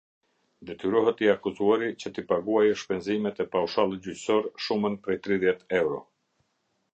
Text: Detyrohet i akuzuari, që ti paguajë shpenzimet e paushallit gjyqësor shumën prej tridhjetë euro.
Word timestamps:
Detyrohet 0.67 1.19
i 1.25 1.27
akuzuari, 1.33 1.89
që 2.03 2.11
ti 2.15 2.23
paguajë 2.31 2.71
shpenzimet 2.85 3.43
e 3.45 3.47
paushallit 3.57 4.09
gjyqësor 4.09 4.49
shumën 4.69 4.97
prej 5.05 5.19
tridhjetë 5.29 5.71
euro. 5.83 6.01